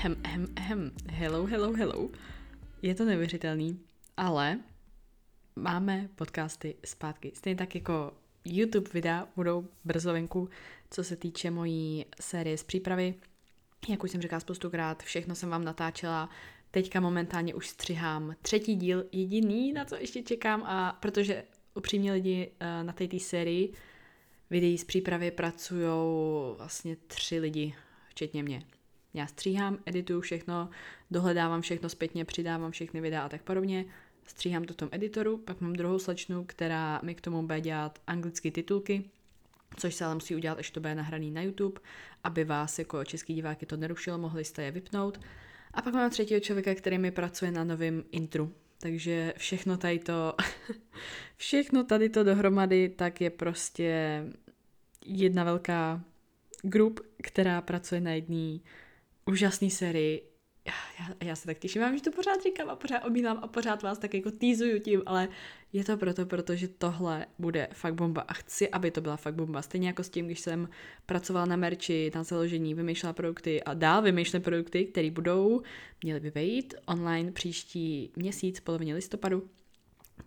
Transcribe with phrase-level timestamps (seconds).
[0.00, 0.90] Hem, hem, hem.
[1.10, 2.10] Hello, hello, hello.
[2.82, 3.80] Je to neuvěřitelný,
[4.16, 4.58] ale
[5.56, 7.32] máme podcasty zpátky.
[7.34, 8.12] Stejně tak jako
[8.44, 10.48] YouTube videa budou brzo venku,
[10.90, 13.14] co se týče mojí série z přípravy.
[13.88, 16.28] Jak už jsem říkala spoustukrát, všechno jsem vám natáčela,
[16.70, 21.44] teďka momentálně už střihám třetí díl, jediný, na co ještě čekám, a protože
[21.74, 23.72] upřímně lidi eh, na té sérii
[24.50, 25.86] videí z přípravy pracují
[26.56, 27.74] vlastně tři lidi,
[28.08, 28.62] včetně mě.
[29.14, 30.70] Já stříhám, edituju všechno,
[31.10, 33.84] dohledávám všechno zpětně, přidávám všechny videa a tak podobně,
[34.26, 37.98] stříhám to v tom editoru, pak mám druhou slečnu, která mi k tomu bude dělat
[38.06, 39.10] anglické titulky,
[39.76, 41.80] což se ale musí udělat, až to bude nahraný na YouTube,
[42.24, 45.20] aby vás jako český diváky to nerušilo, mohli jste je vypnout.
[45.74, 48.52] A pak mám třetího člověka, který mi pracuje na novém intru.
[48.80, 50.34] Takže všechno tady to,
[51.36, 54.24] všechno tady to dohromady, tak je prostě
[55.06, 56.04] jedna velká
[56.62, 58.58] grup, která pracuje na jedné
[59.26, 60.29] úžasné sérii.
[60.64, 60.74] Já,
[61.22, 63.98] já se tak těším, já že to pořád říkám a pořád omílám a pořád vás
[63.98, 65.28] tak jako týzuju tím, ale
[65.72, 69.62] je to proto, protože tohle bude fakt bomba a chci, aby to byla fakt bomba.
[69.62, 70.68] Stejně jako s tím, když jsem
[71.06, 75.62] pracovala na merči, na založení, vymýšlela produkty a dál vymýšlím produkty, které budou,
[76.02, 79.48] měly by být online příští měsíc, polovině listopadu,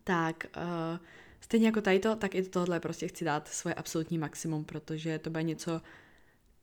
[0.03, 0.99] tak uh,
[1.41, 5.29] stejně jako tady to, tak i tohle prostě chci dát svoje absolutní maximum, protože to
[5.29, 5.81] bude něco,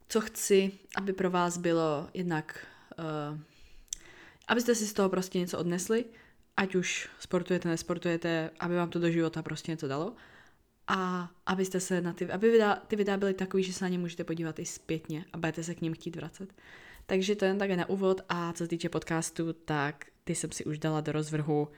[0.09, 2.67] co chci, aby pro vás bylo jednak,
[2.99, 3.39] uh,
[4.51, 6.05] abyste si z toho prostě něco odnesli,
[6.57, 10.15] ať už sportujete, nesportujete, aby vám to do života prostě něco dalo
[10.89, 13.99] a abyste se na ty, aby videa, ty videa byly takový, že se na ně
[13.99, 16.55] můžete podívat i zpětně a budete se k ním chtít vracet.
[17.07, 20.65] Takže to jen také na úvod a co se týče podcastu, tak ty jsem si
[20.65, 21.69] už dala do rozvrhu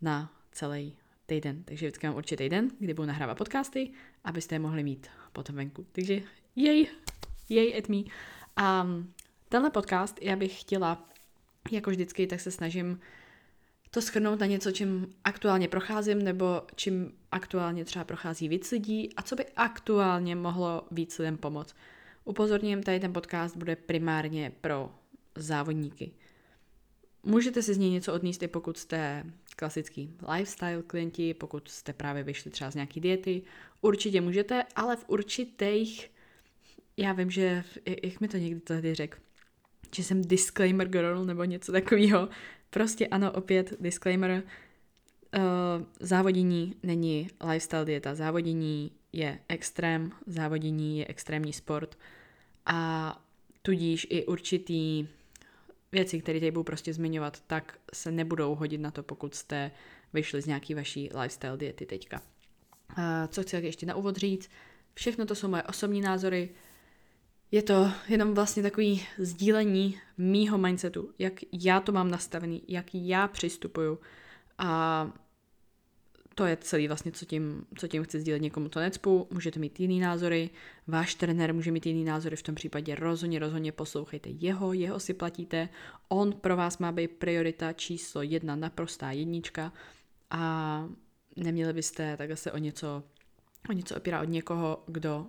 [0.00, 1.62] na celý týden.
[1.64, 3.90] Takže vždycky mám určitý den, kdy budu nahrávat podcasty,
[4.24, 5.86] abyste je mohli mít potom venku.
[5.92, 6.22] Takže
[6.56, 6.88] jej,
[7.48, 8.02] jej at me.
[8.56, 8.86] A
[9.48, 11.08] tenhle podcast já bych chtěla,
[11.76, 13.00] jako vždycky, tak se snažím
[13.90, 19.22] to schrnout na něco, čím aktuálně procházím, nebo čím aktuálně třeba prochází víc lidí a
[19.22, 21.74] co by aktuálně mohlo víc lidem pomoct.
[22.24, 24.94] Upozorním, tady ten podcast bude primárně pro
[25.36, 26.12] závodníky.
[27.22, 29.24] Můžete si z něj něco odníst i pokud jste
[29.56, 33.42] klasický lifestyle klienti, pokud jste právě vyšli třeba z nějaký diety,
[33.80, 36.10] určitě můžete, ale v určitých,
[36.96, 37.64] já vím, že,
[38.02, 39.18] jak mi to někdy tady řekl,
[39.94, 42.28] že jsem disclaimer girl nebo něco takového,
[42.72, 44.42] Prostě ano, opět disclaimer,
[45.36, 45.42] uh,
[46.00, 51.98] závodění není lifestyle dieta, závodění je extrém, závodění je extrémní sport
[52.66, 53.20] a
[53.62, 55.08] tudíž i určitý
[55.92, 59.70] věci, které tady budu prostě zmiňovat, tak se nebudou hodit na to, pokud jste
[60.12, 62.20] vyšli z nějaký vaší lifestyle diety teďka.
[62.98, 64.50] Uh, co chci ještě na úvod říct,
[64.94, 66.50] všechno to jsou moje osobní názory,
[67.52, 73.28] je to jenom vlastně takový sdílení mýho mindsetu, jak já to mám nastavený, jak já
[73.28, 73.98] přistupuju.
[74.58, 75.10] A
[76.34, 79.80] to je celý vlastně, co tím, co tím chci sdílet někomu to necpu, můžete mít
[79.80, 80.50] jiný názory,
[80.86, 85.14] váš trenér může mít jiný názory, v tom případě rozhodně, rozhodně poslouchejte jeho, jeho si
[85.14, 85.68] platíte,
[86.08, 89.72] on pro vás má být priorita číslo jedna, naprostá jednička.
[90.30, 90.88] A
[91.36, 93.02] neměli byste takhle se o něco,
[93.70, 95.26] o něco opírat od někoho, kdo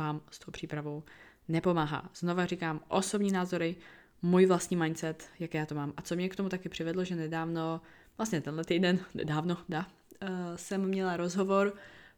[0.00, 1.02] vám s tou přípravou
[1.50, 2.10] nepomáhá.
[2.14, 3.76] Znova říkám, osobní názory,
[4.22, 5.92] můj vlastní mindset, jak já to mám.
[5.96, 7.80] A co mě k tomu taky přivedlo, že nedávno,
[8.18, 9.78] vlastně tenhle týden, nedávno, da,
[10.22, 11.74] uh, jsem měla rozhovor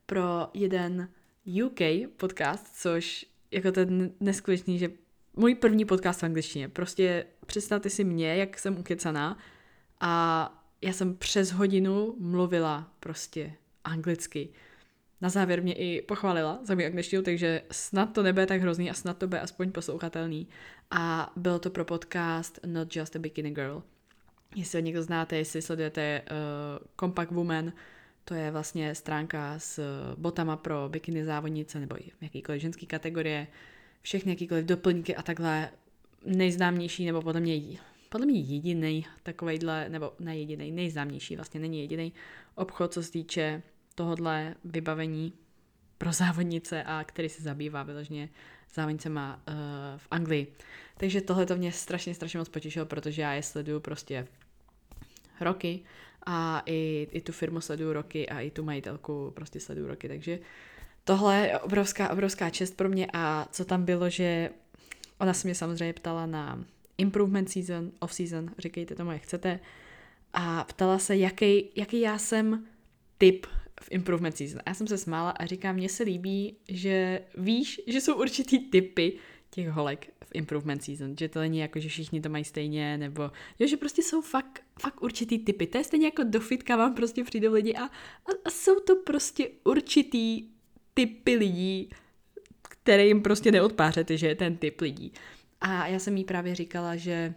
[0.06, 1.08] pro jeden
[1.64, 4.90] UK podcast, což jako ten neskutečný, že
[5.36, 6.68] můj první podcast v angličtině.
[6.68, 9.38] Prostě představte si mě, jak jsem ukecaná
[10.00, 13.52] a já jsem přes hodinu mluvila prostě
[13.84, 14.48] anglicky
[15.22, 18.94] na závěr mě i pochválila za můj angličtinu, takže snad to nebude tak hrozný a
[18.94, 20.48] snad to bude aspoň poslouchatelný.
[20.90, 23.82] A bylo to pro podcast Not Just a Bikini Girl.
[24.56, 27.72] Jestli ho někdo znáte, jestli sledujete uh, Compact Woman,
[28.24, 29.80] to je vlastně stránka s
[30.16, 33.46] botama pro bikiny závodnice nebo jakýkoliv ženský kategorie,
[34.02, 35.68] všechny jakýkoliv doplňky a takhle
[36.24, 37.78] nejznámější, nebo podle mě,
[38.08, 42.12] podle mě jediný takovejhle, nebo ne jediný, nejznámější, vlastně není jediný
[42.54, 45.32] obchod, co se týče tohodle vybavení
[45.98, 48.28] pro závodnice a který se zabývá vyloženě
[48.74, 49.54] závodnicema uh,
[49.96, 50.52] v Anglii.
[50.96, 54.26] Takže tohle to mě strašně, strašně moc potěšilo, protože já je sleduju prostě
[55.40, 55.80] roky
[56.26, 60.38] a i, i tu firmu sleduju roky a i tu majitelku prostě sleduju roky, takže
[61.04, 64.50] tohle je obrovská, obrovská čest pro mě a co tam bylo, že
[65.18, 66.64] ona se mě samozřejmě ptala na
[66.98, 69.60] improvement season, off season, říkejte tomu, jak chcete,
[70.32, 72.66] a ptala se, jaký, jaký já jsem
[73.18, 73.46] typ
[73.80, 74.60] v improvement season.
[74.66, 79.18] Já jsem se smála a říkám, mně se líbí, že víš, že jsou určitý typy
[79.50, 83.30] těch holek v improvement season, že to není jako, že všichni to mají stejně, nebo
[83.58, 85.66] jo, že prostě jsou fakt, fakt určitý typy.
[85.66, 87.90] To je stejně jako do fitka vám prostě přijdou lidi a, a,
[88.44, 90.48] a jsou to prostě určitý
[90.94, 91.90] typy lidí,
[92.62, 95.12] které jim prostě neodpářete, že je ten typ lidí.
[95.60, 97.34] A já jsem jí právě říkala, že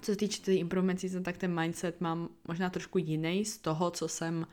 [0.00, 3.90] co se týče té improvement season, tak ten mindset mám možná trošku jiný z toho,
[3.90, 4.46] co jsem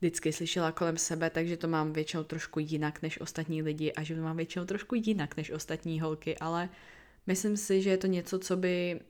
[0.00, 4.14] vždycky slyšela kolem sebe, takže to mám většinou trošku jinak než ostatní lidi a že
[4.14, 6.68] to mám většinou trošku jinak než ostatní holky, ale
[7.26, 9.00] myslím si, že je to něco, co by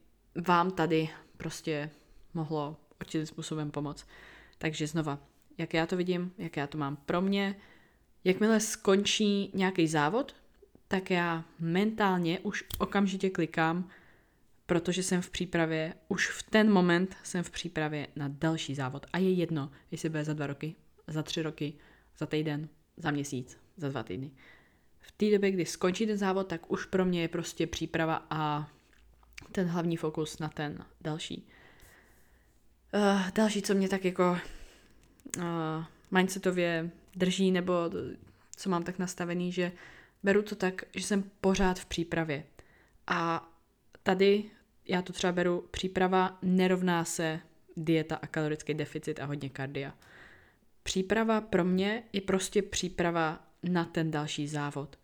[0.47, 1.91] vám tady prostě
[2.35, 4.07] mohlo určitým způsobem pomoct.
[4.59, 5.19] Takže znova,
[5.59, 7.57] jak já to vidím, jak já to mám pro mě,
[8.25, 10.35] jakmile skončí nějaký závod,
[10.89, 13.89] tak já mentálně už okamžitě klikám,
[14.71, 19.07] protože jsem v přípravě, už v ten moment jsem v přípravě na další závod.
[19.13, 20.75] A je jedno, jestli bude za dva roky,
[21.07, 21.75] za tři roky,
[22.19, 24.31] za týden, za měsíc, za dva týdny.
[25.01, 28.71] V té době, kdy skončí ten závod, tak už pro mě je prostě příprava a
[29.53, 31.47] ten hlavní fokus na ten další.
[32.95, 34.39] Uh, další, co mě tak jako
[35.37, 35.43] uh,
[36.11, 37.73] mindsetově drží, nebo
[38.57, 39.73] co mám tak nastavený, že
[40.23, 42.45] beru to tak, že jsem pořád v přípravě.
[43.07, 43.49] A
[44.03, 44.51] tady
[44.91, 47.41] já to třeba beru, příprava nerovná se
[47.77, 49.95] dieta a kalorický deficit a hodně kardia.
[50.83, 54.99] Příprava pro mě je prostě příprava na ten další závod.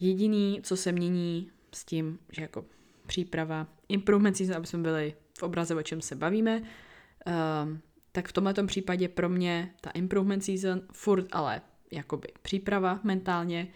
[0.00, 2.64] Jediný, co se mění s tím, že jako
[3.06, 7.80] příprava, improvement season, aby jsme byli v obraze, o čem se bavíme, um,
[8.12, 13.68] tak v tomto případě pro mě ta improvement season furt ale jakoby příprava mentálně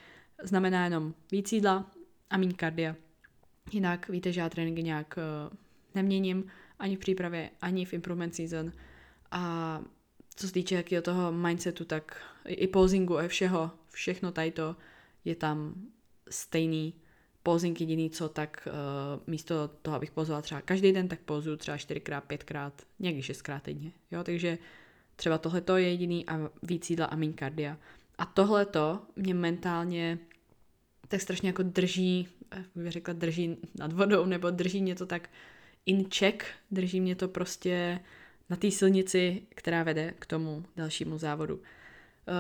[0.42, 1.90] znamená jenom víc jídla
[2.30, 2.96] a méně kardia.
[3.72, 5.18] Jinak víte, že já tréninky nějak
[5.48, 5.56] uh,
[5.94, 6.46] neměním
[6.78, 8.72] ani v přípravě, ani v improvement season
[9.30, 9.80] a
[10.34, 14.76] co se týče jakého toho mindsetu, tak i posingu a všeho, všechno tady to
[15.24, 15.74] je tam
[16.30, 16.94] stejný.
[17.42, 21.78] Posing jediný co, tak uh, místo toho, abych pozoval třeba každý den, tak pozuju třeba
[21.78, 23.92] čtyřikrát, pětkrát, někdy šestkrát týdně.
[24.10, 24.58] Jo, takže
[25.16, 27.78] třeba tohle je jediný a víc jídla a méně kardia.
[28.18, 30.18] A tohle to mě mentálně
[31.08, 35.30] tak strašně jako drží, eh, bych řekla, drží nad vodou, nebo drží mě to tak
[35.86, 38.00] in check, drží mě to prostě
[38.50, 41.54] na té silnici, která vede k tomu dalšímu závodu.
[41.54, 41.62] Uh,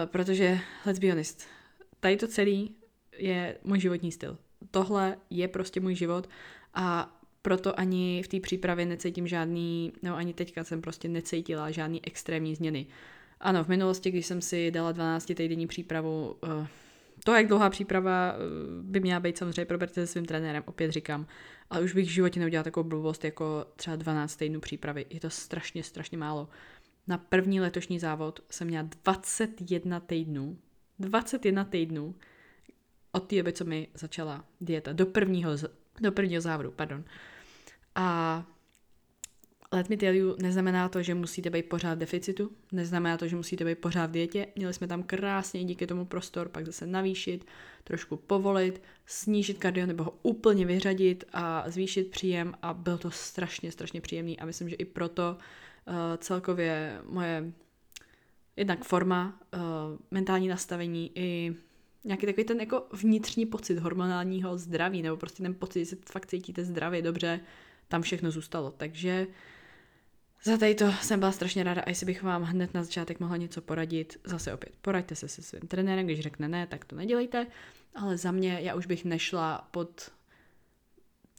[0.06, 1.46] protože, let's be honest,
[2.00, 2.74] tady to celý
[3.18, 4.38] je můj životní styl.
[4.70, 6.28] Tohle je prostě můj život
[6.74, 12.04] a proto ani v té přípravě necítím žádný, no ani teďka jsem prostě necítila žádný
[12.04, 12.86] extrémní změny.
[13.40, 16.66] Ano, v minulosti, když jsem si dala 12 týdenní přípravu, uh,
[17.24, 21.26] to, jak dlouhá příprava uh, by měla být, samozřejmě proberte se svým trenérem, opět říkám,
[21.70, 25.06] ale už bych v životě neudělala takovou blbost jako třeba 12 týdnů přípravy.
[25.10, 26.48] Je to strašně, strašně málo.
[27.06, 30.58] Na první letošní závod jsem měla 21 týdnů.
[30.98, 32.14] 21 týdnů
[33.12, 34.92] od té doby, co mi začala dieta.
[34.92, 35.50] Do prvního,
[36.00, 37.04] do prvního závodu, pardon.
[37.94, 38.46] A
[39.74, 43.36] let me tell you, neznamená to, že musíte být pořád v deficitu, neznamená to, že
[43.36, 44.46] musíte být pořád v dietě.
[44.56, 47.46] Měli jsme tam krásně díky tomu prostor, pak zase navýšit,
[47.84, 53.72] trošku povolit, snížit kardio nebo ho úplně vyřadit a zvýšit příjem a byl to strašně,
[53.72, 57.52] strašně příjemný a myslím, že i proto uh, celkově moje
[58.56, 59.60] jednak forma, uh,
[60.10, 61.56] mentální nastavení i
[62.04, 66.26] nějaký takový ten jako vnitřní pocit hormonálního zdraví, nebo prostě ten pocit, že se fakt
[66.26, 67.40] cítíte zdravě, dobře,
[67.88, 68.70] tam všechno zůstalo.
[68.70, 69.26] Takže
[70.44, 73.36] za tady to jsem byla strašně ráda a jestli bych vám hned na začátek mohla
[73.36, 77.46] něco poradit, zase opět poraďte se se svým trenérem, když řekne ne, tak to nedělejte,
[77.94, 80.10] ale za mě já už bych nešla pod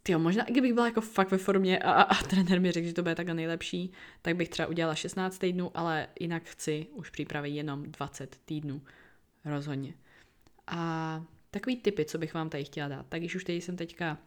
[0.10, 2.94] Jo, možná kdybych byla jako fakt ve formě a, a, a trenér mi řekl, že
[2.94, 7.50] to bude takhle nejlepší, tak bych třeba udělala 16 týdnů, ale jinak chci už přípravy
[7.50, 8.82] jenom 20 týdnů.
[9.46, 9.94] Rozhodně.
[10.68, 13.06] A takový typy, co bych vám tady chtěla dát.
[13.10, 14.18] Tak když už tady jsem teďka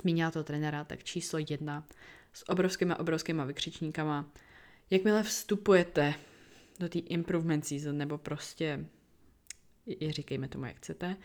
[0.00, 1.86] zmínila toho trenéra, tak číslo jedna
[2.32, 4.30] s obrovskýma, obrovskýma vykřičníkama.
[4.90, 6.14] Jakmile vstupujete
[6.80, 8.86] do té improvement season, nebo prostě,
[9.86, 11.16] je říkejme tomu, jak chcete,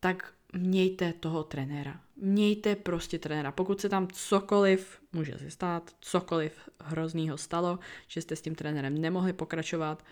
[0.00, 2.00] tak mějte toho trenéra.
[2.16, 3.52] Mějte prostě trenéra.
[3.52, 9.00] Pokud se tam cokoliv může se stát, cokoliv hroznýho stalo, že jste s tím trenérem
[9.00, 10.04] nemohli pokračovat,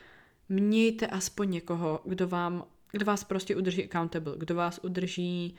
[0.49, 5.57] mějte aspoň někoho, kdo vám, kdo vás prostě udrží accountable, kdo vás udrží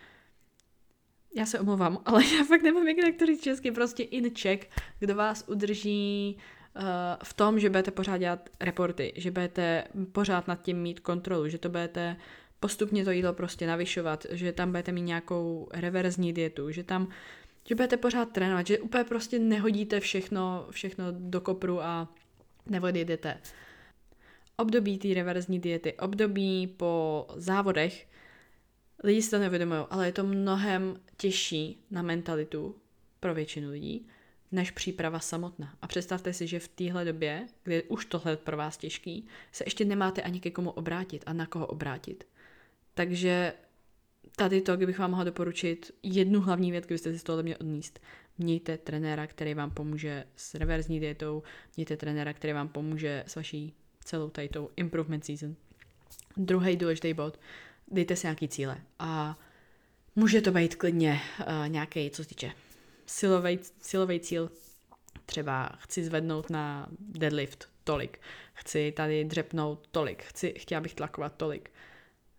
[1.35, 4.67] já se omlouvám, ale já fakt nevím, jak to říct česky, prostě in check,
[4.99, 6.37] kdo vás udrží
[6.75, 6.83] uh,
[7.23, 11.57] v tom, že budete pořád dělat reporty, že budete pořád nad tím mít kontrolu, že
[11.57, 12.15] to budete
[12.59, 17.07] postupně to jídlo prostě navyšovat, že tam budete mít nějakou reverzní dietu, že tam
[17.67, 22.07] že budete pořád trénovat, že úplně prostě nehodíte všechno, všechno do kopru a
[22.65, 23.41] neodjedete.
[24.57, 28.07] období té reverzní diety, období po závodech,
[29.03, 32.75] lidi si to nevědomují, ale je to mnohem těžší na mentalitu
[33.19, 34.07] pro většinu lidí,
[34.51, 35.77] než příprava samotná.
[35.81, 39.86] A představte si, že v téhle době, kdy už tohle pro vás těžký, se ještě
[39.86, 42.27] nemáte ani ke komu obrátit a na koho obrátit.
[42.93, 43.53] Takže
[44.36, 48.00] tady to, kdybych vám mohla doporučit jednu hlavní věc, kdybyste si z tohle měli odníst.
[48.38, 51.43] Mějte trenéra, který vám pomůže s reverzní dietou,
[51.77, 53.74] mějte trenéra, který vám pomůže s vaší
[54.05, 55.55] celou tady improvement season.
[56.38, 57.39] Druhý důležitý bod,
[57.91, 59.39] dejte si nějaký cíle a
[60.15, 62.51] může to být klidně uh, nějaký, co se týče
[63.05, 64.51] silový, silový cíl,
[65.25, 68.19] třeba chci zvednout na deadlift tolik,
[68.53, 71.72] chci tady dřepnout tolik, chci, chtěla bych tlakovat tolik.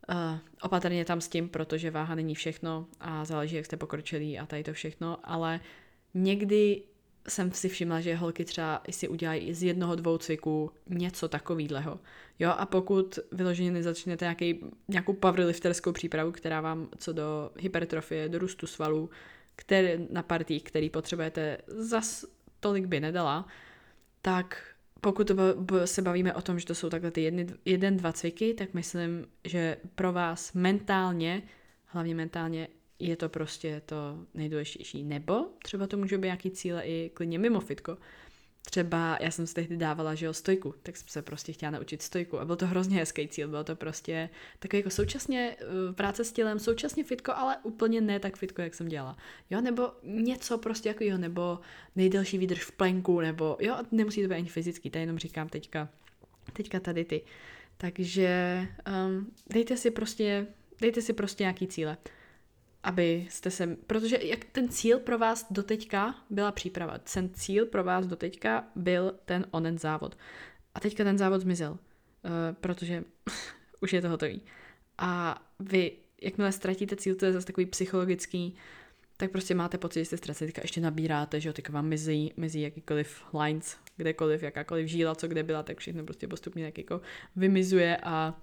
[0.09, 4.47] Uh, opatrně tam s tím, protože váha není všechno a záleží, jak jste pokročilí a
[4.47, 5.61] tady to všechno, ale
[6.15, 6.83] někdy
[7.29, 12.01] jsem si všimla, že holky třeba si udělají z jednoho, dvou cviků něco takového.
[12.39, 18.39] Jo, a pokud vyloženě nezačnete nějaký, nějakou powerlifterskou přípravu, která vám co do hypertrofie, do
[18.39, 19.11] růstu svalů,
[19.57, 22.25] který, na partí, který potřebujete, zas
[22.61, 23.47] tolik by nedala,
[24.23, 25.31] tak pokud
[25.85, 29.27] se bavíme o tom, že to jsou takhle ty jedny, jeden, dva cviky, tak myslím,
[29.45, 31.43] že pro vás mentálně,
[31.87, 35.05] hlavně mentálně, je to prostě to nejdůležitější.
[35.05, 37.99] Nebo třeba to může být nějaký cíle i klidně mimo fitko.
[38.71, 42.03] Třeba já jsem si tehdy dávala, že jo, stojku, tak jsem se prostě chtěla naučit
[42.03, 46.25] stojku a byl to hrozně hezký cíl, bylo to prostě takový jako současně uh, práce
[46.25, 49.17] s tělem, současně fitko, ale úplně ne tak fitko, jak jsem dělala.
[49.51, 51.59] Jo, nebo něco prostě jako jo, nebo
[51.97, 55.89] nejdelší výdrž v plenku, nebo jo, nemusí to být ani fyzický, to jenom říkám teďka,
[56.53, 57.23] teďka tady ty.
[57.77, 58.61] Takže
[59.07, 60.47] um, dejte si prostě,
[60.81, 61.97] dejte si prostě nějaký cíle
[62.87, 68.07] abyste se, protože jak ten cíl pro vás doteďka byla příprava, ten cíl pro vás
[68.07, 70.19] doteďka byl ten onen závod.
[70.75, 71.79] A teďka ten závod zmizel, uh,
[72.61, 73.05] protože
[73.81, 74.43] už je to hotový.
[74.99, 78.57] A vy, jakmile ztratíte cíl, to je zase takový psychologický,
[79.17, 82.33] tak prostě máte pocit, že jste ztratili, teďka ještě nabíráte, že jo, teďka vám mizí,
[82.37, 87.01] mizí jakýkoliv lines, kdekoliv, jakákoliv žíla, co kde byla, tak všechno prostě postupně tak jako
[87.37, 88.41] vymizuje a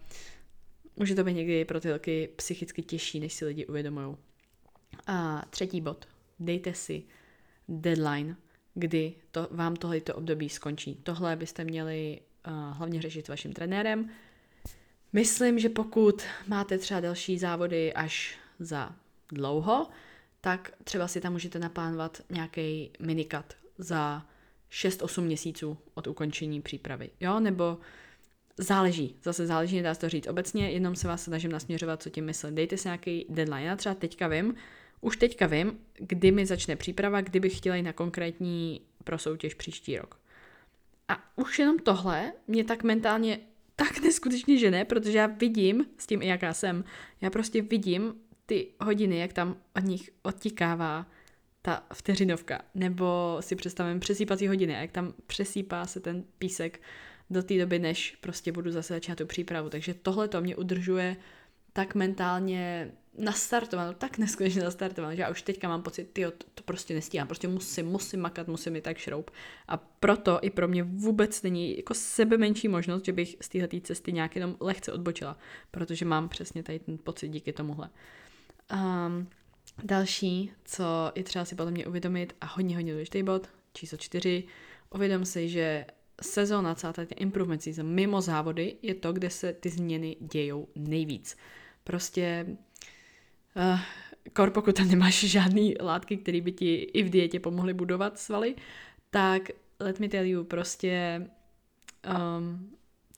[0.95, 4.15] může to být někdy pro ty psychicky těžší, než si lidi uvědomují.
[5.07, 6.07] A třetí bod.
[6.39, 7.03] Dejte si
[7.67, 8.35] deadline,
[8.73, 10.95] kdy to, vám tohleto období skončí.
[11.03, 14.09] Tohle byste měli uh, hlavně řešit s vaším trenérem.
[15.13, 18.95] Myslím, že pokud máte třeba další závody až za
[19.31, 19.87] dlouho,
[20.41, 24.25] tak třeba si tam můžete naplánovat nějaký minikat za
[24.71, 27.09] 6-8 měsíců od ukončení přípravy.
[27.19, 27.77] Jo, nebo
[28.57, 32.25] záleží, zase záleží, nedá se to říct obecně, jenom se vás snažím nasměřovat, co tím
[32.25, 32.55] myslím.
[32.55, 33.63] Dejte si nějaký deadline.
[33.63, 34.55] Já třeba teďka vím,
[35.03, 39.97] už teďka vím, kdy mi začne příprava, kdybych chtěla jít na konkrétní pro soutěž příští
[39.97, 40.19] rok.
[41.07, 43.39] A už jenom tohle mě tak mentálně
[43.75, 46.83] tak neskutečně žene, protože já vidím, s tím jaká jsem,
[47.21, 48.13] já prostě vidím
[48.45, 51.05] ty hodiny, jak tam od nich odtikává
[51.61, 56.81] ta vteřinovka, nebo si představím přesýpací hodiny, jak tam přesýpá se ten písek
[57.29, 59.69] do té doby, než prostě budu zase začínat tu přípravu.
[59.69, 61.15] Takže tohle to mě udržuje
[61.73, 66.93] tak mentálně nastartováno, tak neskutečně nastartováno, že já už teďka mám pocit, ty to, prostě
[66.93, 69.31] nestíhám, prostě musím, musím makat, musím mi tak šroub.
[69.67, 73.81] A proto i pro mě vůbec není jako sebe menší možnost, že bych z téhle
[73.81, 75.37] cesty nějak jenom lehce odbočila,
[75.71, 77.89] protože mám přesně tady ten pocit díky tomuhle.
[78.73, 79.27] Um,
[79.83, 84.43] další, co je třeba si podle mě uvědomit a hodně, hodně důležitý bod, číslo čtyři,
[84.89, 85.85] uvědom si, že
[86.21, 91.37] sezóna, celá ta improvement season mimo závody je to, kde se ty změny dějou nejvíc.
[91.83, 92.45] Prostě
[93.55, 93.79] uh,
[94.33, 98.55] kor pokud tam nemáš žádný látky, které by ti i v dietě pomohly budovat svaly,
[99.09, 99.49] tak
[99.79, 101.21] let me tell you, prostě
[102.37, 102.69] um,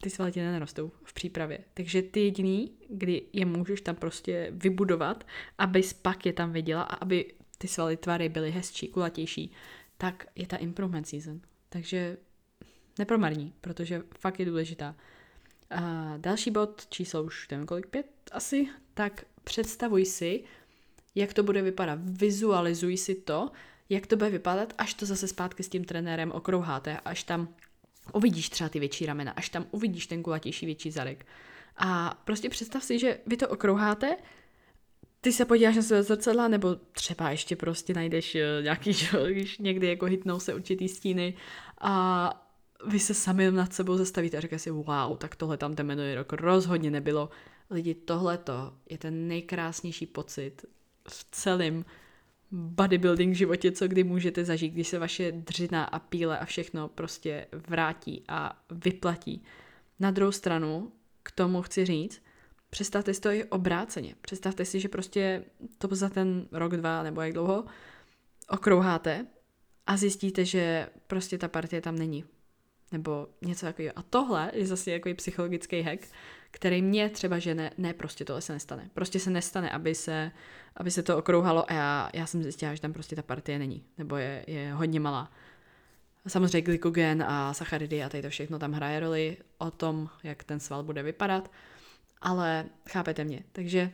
[0.01, 1.59] ty svaly ti nenarostou v přípravě.
[1.73, 6.95] Takže ty jediný, kdy je můžeš tam prostě vybudovat, aby pak je tam viděla a
[6.95, 9.51] aby ty svaly tvary byly hezčí, kulatější,
[9.97, 11.41] tak je ta improvement season.
[11.69, 12.17] Takže
[12.99, 14.95] nepromarní, protože fakt je důležitá.
[15.69, 20.43] A další bod, číslo už nevím kolik, pět asi, tak představuj si,
[21.15, 21.99] jak to bude vypadat.
[22.03, 23.51] Vizualizuj si to,
[23.89, 27.55] jak to bude vypadat, až to zase zpátky s tím trenérem okrouháte, až tam
[28.13, 31.25] uvidíš třeba ty větší ramena, až tam uvidíš ten kulatější větší zadek.
[31.77, 34.17] A prostě představ si, že vy to okrouháte,
[35.21, 38.91] ty se podíváš na své zrcadla, nebo třeba ještě prostě najdeš eh, nějaký,
[39.31, 41.33] když někdy jako hitnou se určitý stíny
[41.81, 42.44] a
[42.87, 46.15] vy se sami nad sebou zastavíte a říkáte si, wow, tak tohle tam ten minulý
[46.15, 47.29] rok rozhodně nebylo.
[47.69, 50.65] Lidi, tohleto je ten nejkrásnější pocit
[51.07, 51.85] v celém
[52.51, 57.47] bodybuilding životě, co kdy můžete zažít, když se vaše dřina a píle a všechno prostě
[57.67, 59.43] vrátí a vyplatí.
[59.99, 60.91] Na druhou stranu
[61.23, 62.21] k tomu chci říct,
[62.69, 64.15] představte si to i obráceně.
[64.21, 65.43] Představte si, že prostě
[65.77, 67.65] to za ten rok, dva nebo jak dlouho
[68.49, 69.25] okrouháte
[69.87, 72.23] a zjistíte, že prostě ta partie tam není.
[72.95, 73.93] Nebo něco takového.
[73.95, 76.07] A tohle je zase jako psychologický hack,
[76.51, 78.89] který mě třeba, že ne, ne, prostě tohle se nestane.
[78.93, 80.31] Prostě se nestane, aby se,
[80.75, 83.83] aby se to okrouhalo a já, já jsem zjistila, že tam prostě ta partie není.
[83.97, 85.31] Nebo je, je hodně malá.
[86.27, 90.59] Samozřejmě glykogen a sacharidy a tady to všechno tam hraje roli o tom, jak ten
[90.59, 91.51] sval bude vypadat,
[92.21, 93.43] ale chápete mě.
[93.51, 93.91] Takže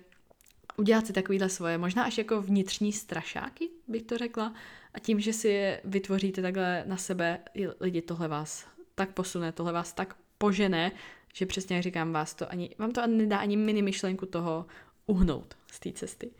[0.77, 4.53] udělat si takovýhle svoje, možná až jako vnitřní strašáky, bych to řekla,
[4.93, 7.39] a tím, že si je vytvoříte takhle na sebe,
[7.79, 10.91] lidi tohle vás tak posune, tohle vás tak požené,
[11.33, 14.65] že přesně jak říkám, vás to ani, vám to nedá ani mini myšlenku toho
[15.05, 16.31] uhnout z té cesty.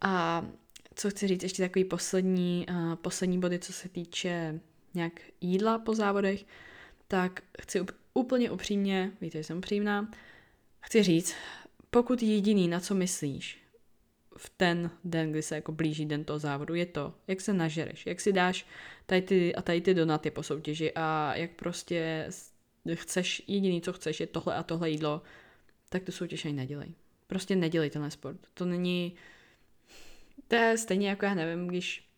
[0.00, 0.44] A
[0.94, 4.60] co chci říct, ještě takový poslední, uh, poslední body, co se týče
[4.94, 6.44] nějak jídla po závodech,
[7.08, 7.80] tak chci
[8.14, 10.10] úplně upřímně, víte, že jsem upřímná,
[10.80, 11.34] chci říct,
[11.90, 13.59] pokud jediný, na co myslíš
[14.36, 18.06] v ten den, kdy se jako blíží den toho závodu, je to, jak se nažereš,
[18.06, 18.66] jak si dáš
[19.06, 22.28] tady ty a tady ty donaty po soutěži a jak prostě
[22.94, 25.22] chceš, jediný, co chceš, je tohle a tohle jídlo,
[25.88, 26.94] tak tu soutěž ani nedělej.
[27.26, 28.38] Prostě nedělej tenhle sport.
[28.54, 29.14] To není,
[30.48, 32.10] to je stejně jako já nevím, když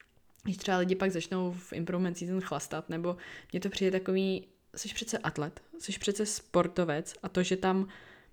[0.43, 3.17] když třeba lidi pak začnou v improvement season chlastat, nebo
[3.53, 7.89] mně to přijde takový, jsi přece atlet, jsi přece sportovec a to, že tam,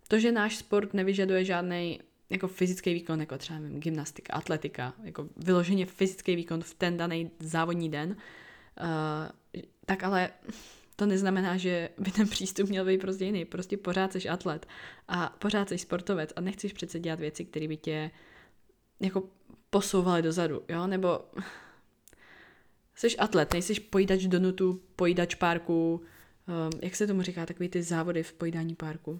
[0.08, 5.30] to, že náš sport nevyžaduje žádný jako fyzický výkon, jako třeba nevím, gymnastika, atletika, jako
[5.38, 10.30] vyloženě fyzický výkon v ten daný závodní den, uh, tak ale
[10.96, 13.46] to neznamená, že by ten přístup měl být prostě jiný.
[13.46, 14.68] Prostě pořád jsi atlet
[15.08, 18.12] a pořád jsi sportovec a nechceš přece dělat věci, které by tě
[19.00, 19.24] jako
[19.70, 21.20] posouvaly dozadu, jo, nebo
[22.96, 26.02] jsi atlet, nejsi pojídač donutu, pojídač párku,
[26.48, 29.20] um, jak se tomu říká, takový ty závody v pojídání párku.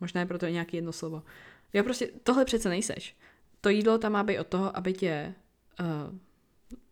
[0.00, 1.22] Možná je proto nějaký jedno slovo.
[1.72, 3.16] Já prostě, tohle přece nejseš.
[3.60, 5.34] To jídlo tam má být od toho, aby tě
[5.80, 6.18] uh,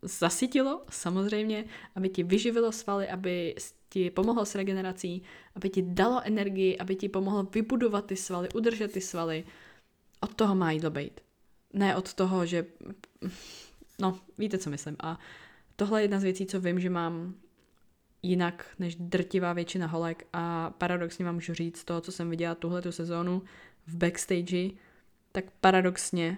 [0.01, 3.55] zasytilo, samozřejmě, aby ti vyživilo svaly, aby
[3.89, 5.23] ti pomohlo s regenerací,
[5.55, 9.43] aby ti dalo energii, aby ti pomohlo vybudovat ty svaly, udržet ty svaly.
[10.19, 11.21] Od toho má jídlo být.
[11.73, 12.65] Ne od toho, že...
[14.01, 14.95] No, víte, co myslím.
[14.99, 15.19] A
[15.75, 17.35] tohle je jedna z věcí, co vím, že mám
[18.23, 22.81] jinak než drtivá většina holek a paradoxně vám můžu říct toho, co jsem viděla tuhle
[22.81, 23.41] tu sezónu
[23.87, 24.69] v backstage,
[25.31, 26.37] tak paradoxně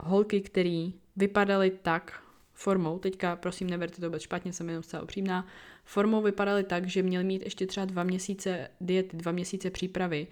[0.00, 2.22] holky, které vypadaly tak
[2.52, 5.46] formou, teďka prosím neberte to vůbec špatně, jsem jenom zcela upřímná,
[5.84, 10.26] formou vypadaly tak, že měly mít ještě třeba dva měsíce diety, dva měsíce přípravy,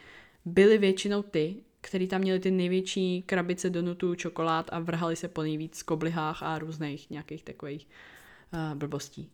[0.44, 5.42] byly většinou ty, který tam měli ty největší krabice donutů, čokolád a vrhali se po
[5.42, 7.88] nejvíc koblihách a různých nějakých takových
[8.52, 9.30] uh, blbostí.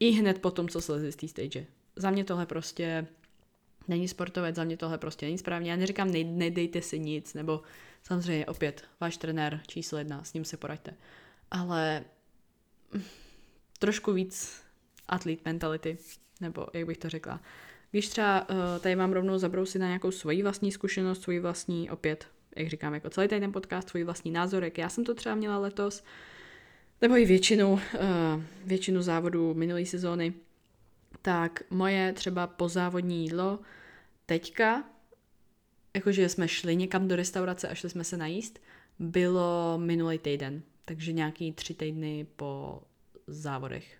[0.00, 1.66] I hned po tom, co slezli z té stage.
[1.96, 3.06] Za mě tohle prostě
[3.88, 5.70] není sportovec, za mě tohle prostě není správně.
[5.70, 7.62] Já neříkám, ne, nedejte si nic, nebo
[8.02, 10.94] samozřejmě opět váš trenér číslo jedna, s ním se poraďte.
[11.50, 12.04] Ale
[13.78, 14.62] trošku víc
[15.08, 15.98] athlete mentality,
[16.40, 17.40] nebo jak bych to řekla.
[17.90, 22.26] Když třeba uh, tady mám rovnou zabrousit na nějakou svoji vlastní zkušenost, svoji vlastní, opět,
[22.56, 25.58] jak říkám, jako celý ten podcast, svůj vlastní názor, jak já jsem to třeba měla
[25.58, 26.04] letos,
[27.00, 27.80] nebo i většinu, uh,
[28.64, 30.34] většinu závodů minulé sezóny,
[31.22, 33.58] tak moje třeba pozávodní jídlo
[34.26, 34.84] teďka,
[35.94, 38.58] jakože jsme šli někam do restaurace a šli jsme se najíst,
[38.98, 42.82] bylo minulý týden, takže nějaký tři týdny po
[43.26, 43.98] závodech.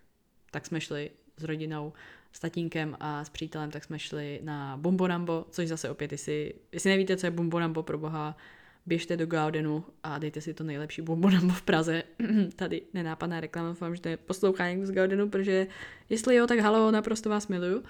[0.51, 1.93] Tak jsme šli s rodinou
[2.33, 6.91] s tatínkem a s přítelem, tak jsme šli na Bumborambo, což zase opět, jestli, jestli
[6.91, 8.37] nevíte, co je Bumborambo pro boha,
[8.87, 12.03] běžte do Gaudenu a dejte si to nejlepší Bumborambo v Praze.
[12.57, 15.67] Tady nenápadná reklama, doufám, že to je poslouchá někdo z Gaudenu, protože
[16.09, 17.85] jestli jo, tak halo, naprosto vás miluju.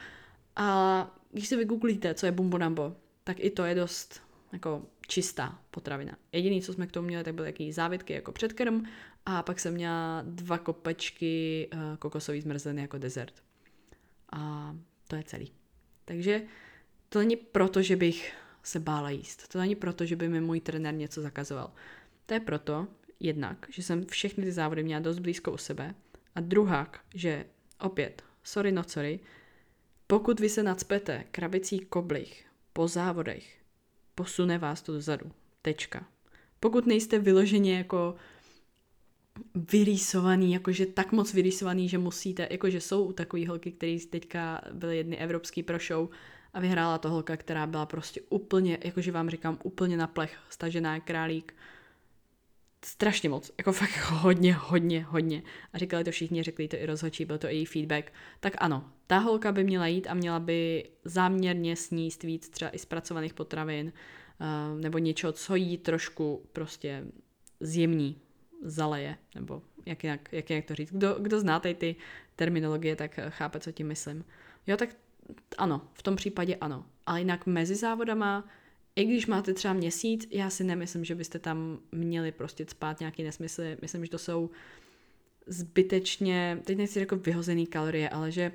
[0.57, 6.17] A když si vygooglíte, co je Bumborambo, tak i to je dost jako čistá potravina.
[6.33, 8.83] Jediný, co jsme k tomu měli, tak byly jaký závitky jako předkrm
[9.27, 13.35] a pak jsem měla dva kopečky uh, kokosový zmrzliny jako dezert.
[14.33, 14.75] A
[15.09, 15.53] to je celý.
[16.05, 16.43] Takže
[17.09, 19.49] to není proto, že bych se bála jíst.
[19.49, 21.73] To není proto, že by mi můj trenér něco zakazoval.
[22.27, 22.87] To je proto,
[23.21, 25.95] jednak, že jsem všechny ty závody měla dost blízko u sebe
[26.35, 27.45] a druhák, že
[27.81, 29.21] opět, sorry not sorry,
[30.07, 33.59] pokud vy se nadspete krabicí koblich po závodech,
[34.15, 35.31] posune vás to dozadu.
[35.63, 36.07] Tečka.
[36.61, 38.15] Pokud nejste vyloženě jako
[39.55, 45.17] vyrýsovaný, jakože tak moc vyrýsovaný, že musíte, jakože jsou takový holky, které teďka byly jedny
[45.17, 46.09] evropský pro show
[46.53, 51.01] a vyhrála to holka, která byla prostě úplně, jakože vám říkám, úplně na plech, stažená
[51.01, 51.55] králík.
[52.85, 55.43] strašně moc, jako fakt hodně, hodně, hodně.
[55.73, 58.13] A říkali to všichni, řekli to i rozhodčí, byl to i její feedback.
[58.41, 62.79] Tak ano, ta holka by měla jít a měla by záměrně sníst víc třeba i
[62.79, 63.93] zpracovaných potravin,
[64.41, 67.05] uh, nebo něčeho, co jí trošku prostě
[67.61, 68.21] zjemní,
[68.63, 70.93] zaleje, nebo jak jinak, jak jinak to říct.
[70.93, 71.97] Kdo, kdo zná ty
[72.37, 74.25] terminologie, tak chápe, co tím myslím.
[74.67, 74.89] Jo, tak
[75.59, 76.87] ano, v tom případě ano.
[77.07, 78.45] Ale jinak mezi závodama
[78.97, 83.23] i když máte třeba měsíc, já si nemyslím, že byste tam měli prostě spát nějaký
[83.23, 83.77] nesmysly.
[83.83, 84.51] Myslím, že to jsou
[85.47, 88.53] zbytečně, teď nechci jako vyhozený kalorie, ale že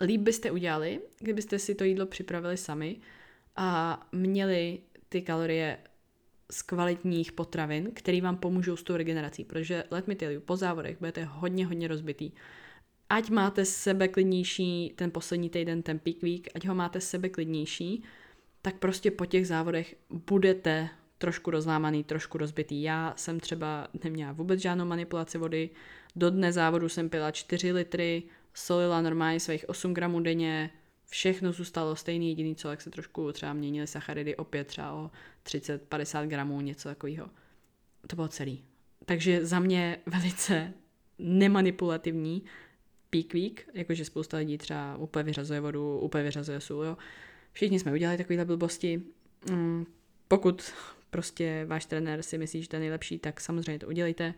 [0.00, 2.96] líp byste udělali, kdybyste si to jídlo připravili sami
[3.56, 5.78] a měli ty kalorie
[6.50, 10.56] z kvalitních potravin, které vám pomůžou s tou regenerací, protože let me tell you, po
[10.56, 12.30] závodech budete hodně, hodně rozbitý.
[13.12, 18.02] Ať máte sebe klidnější ten poslední týden, ten peak week, ať ho máte sebe klidnější,
[18.62, 19.96] tak prostě po těch závodech
[20.28, 22.82] budete trošku rozlámaný, trošku rozbitý.
[22.82, 25.70] Já jsem třeba neměla vůbec žádnou manipulaci vody,
[26.16, 28.22] do dne závodu jsem pila 4 litry,
[28.54, 30.70] solila normálně svých 8 gramů denně,
[31.08, 35.10] všechno zůstalo stejný, jediný co, jak se trošku třeba měnily sacharidy opět třeba o
[35.44, 37.30] 30-50 gramů, něco takového.
[38.06, 38.64] To bylo celý.
[39.04, 40.72] Takže za mě velice
[41.18, 42.42] nemanipulativní
[43.12, 46.96] peak week, jakože spousta lidí třeba úplně vyřazuje vodu, úplně vyřazuje sůl, jo.
[47.52, 49.02] Všichni jsme udělali takovéhle blbosti.
[49.50, 49.86] Mm,
[50.28, 50.72] pokud
[51.10, 54.34] prostě váš trenér si myslí, že to je nejlepší, tak samozřejmě to udělejte.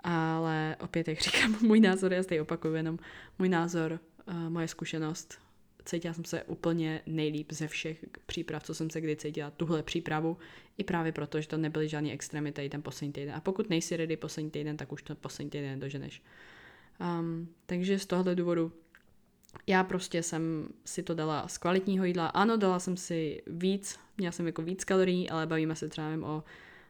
[0.00, 2.98] Ale opět, jak říkám, můj názor, já zde opakuju jenom
[3.38, 5.38] můj názor, uh, moje zkušenost.
[5.84, 10.36] Cítila jsem se úplně nejlíp ze všech příprav, co jsem se kdy cítila, tuhle přípravu,
[10.78, 13.34] i právě proto, že to nebyly žádný extrémy tady ten poslední týden.
[13.34, 16.22] A pokud nejsi ready poslední týden, tak už to poslední týden doženeš.
[17.00, 18.72] Um, takže z tohohle důvodu
[19.66, 22.26] já prostě jsem si to dala z kvalitního jídla.
[22.26, 26.44] Ano, dala jsem si víc, měla jsem jako víc kalorií, ale bavíme se třeba o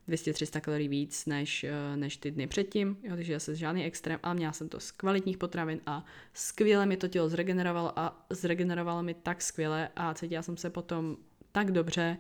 [0.09, 4.35] 200-300 kalorií víc než, eh, než ty dny předtím, jo, takže zase žádný extrém, ale
[4.35, 9.15] měla jsem to z kvalitních potravin a skvěle mi to tělo zregenerovalo a zregenerovalo mi
[9.15, 11.17] tak skvěle a cítila jsem se potom
[11.53, 12.17] tak dobře,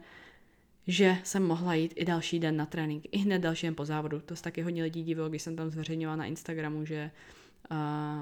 [0.86, 4.20] že jsem mohla jít i další den na trénink, i hned další den po závodu.
[4.20, 7.43] To se taky hodně lidí divilo, když jsem tam zveřejňovala na Instagramu, že uh,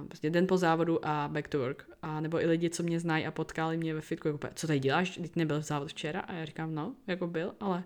[0.09, 1.88] prostě den po závodu a back to work.
[2.02, 4.78] A nebo i lidi, co mě znají a potkali mě ve fitku, jako, co tady
[4.78, 6.20] děláš, teď nebyl závod včera?
[6.20, 7.85] A já říkám, no, jako byl, ale,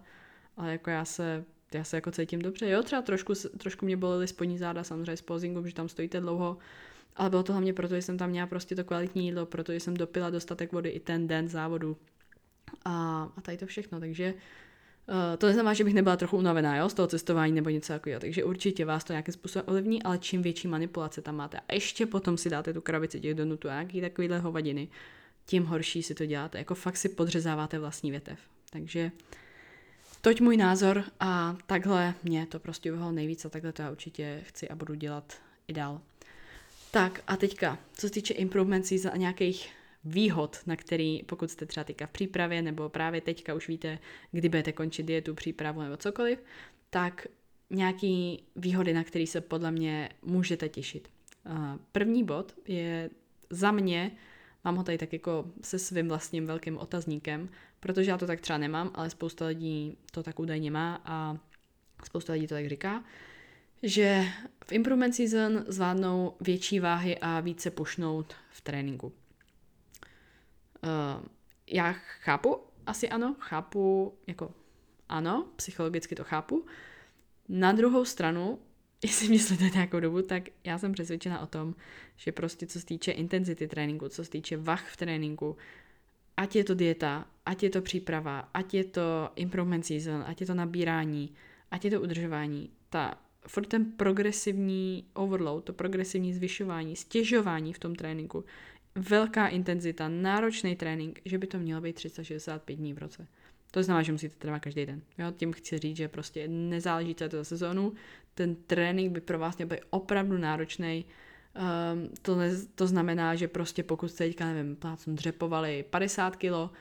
[0.57, 2.71] ale jako já se, já se jako cítím dobře.
[2.71, 6.59] Jo, třeba trošku, trošku mě bolely spodní záda, samozřejmě s posingem, že tam stojíte dlouho,
[7.17, 9.97] ale bylo to hlavně proto, že jsem tam měla prostě to kvalitní jídlo, protože jsem
[9.97, 11.97] dopila dostatek vody i ten den závodu.
[12.85, 14.41] A, a tady to všechno, takže Uh,
[15.39, 18.45] to neznamená, že bych nebyla trochu unavená jo, z toho cestování nebo něco takového, takže
[18.45, 22.39] určitě vás to nějakým způsobem ovlivní, ale čím větší manipulace tam máte a ještě potom
[22.39, 24.89] si dáte tu krabici těch donutů a nějaký takovýhle hovadiny,
[25.47, 28.39] tím horší si to děláte, jako fakt si podřezáváte vlastní větev.
[28.71, 29.11] Takže
[30.21, 34.41] toť můj názor a takhle mě to prostě vyhovalo nejvíc a takhle to já určitě
[34.47, 35.35] chci a budu dělat
[35.69, 36.01] i dál.
[36.91, 39.69] Tak a teďka, co se týče improvement season a nějakých
[40.07, 43.99] výhod, na který, pokud jste třeba teďka v přípravě, nebo právě teďka už víte,
[44.33, 46.43] kdy budete končit dietu, přípravu nebo cokoliv,
[46.91, 47.27] tak
[47.71, 51.09] nějaký výhody, na který se podle mě můžete těšit.
[51.93, 53.11] První bod je
[53.51, 54.13] za mě,
[54.65, 57.49] mám ho tady tak jako se svým vlastním velkým otazníkem,
[57.81, 61.39] protože já to tak třeba nemám, ale spousta lidí to tak údajně má a
[62.05, 63.05] spousta lidí to tak říká,
[63.83, 64.25] že
[64.65, 69.13] v improvement season zvládnou větší váhy a více pušnout v tréninku.
[70.87, 71.25] Uh,
[71.67, 74.55] já chápu, asi ano, chápu, jako
[75.09, 76.67] ano, psychologicky to chápu.
[77.49, 78.59] Na druhou stranu,
[79.05, 81.75] jestli mě sledujete nějakou dobu, tak já jsem přesvědčena o tom,
[82.17, 85.57] že prostě co se týče intenzity tréninku, co se týče vach v tréninku,
[86.37, 90.47] ať je to dieta, ať je to příprava, ať je to improvement season, ať je
[90.47, 91.35] to nabírání,
[91.71, 93.19] ať je to udržování, ta
[93.49, 98.45] furt ten progresivní overload, to progresivní zvyšování, stěžování v tom tréninku
[98.97, 103.27] velká intenzita, náročný trénink, že by to mělo být 365 dní v roce.
[103.71, 105.03] To znamená, že musíte trénovat každý den.
[105.19, 105.33] Jo?
[105.37, 107.93] Tím chci říct, že prostě nezáleží, co je to za sezónu,
[108.35, 111.05] ten trénink by pro vás měl být opravdu náročný.
[111.95, 116.73] Um, to, ne, to znamená, že prostě pokud jste teďka, nevím, plácnu dřepovali 50 kg,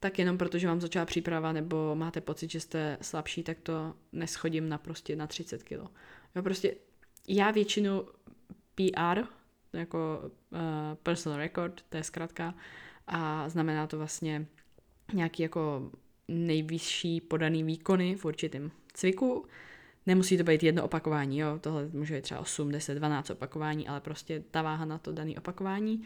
[0.00, 4.68] tak jenom protože vám začala příprava nebo máte pocit, že jste slabší, tak to neschodím
[4.68, 5.72] na prostě na 30 kg.
[6.36, 6.74] Jo, prostě
[7.28, 8.04] já většinu
[8.74, 9.20] PR,
[9.72, 10.58] jako uh,
[11.02, 12.54] personal record, to je zkrátka,
[13.06, 14.46] a znamená to vlastně
[15.12, 15.90] nějaký jako
[16.28, 19.46] nejvyšší podaný výkony v určitém cviku.
[20.06, 24.00] Nemusí to být jedno opakování, jo, tohle může být třeba 8, 10, 12 opakování, ale
[24.00, 26.02] prostě ta váha na to dané opakování.